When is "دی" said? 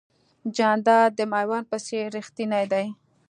2.71-2.85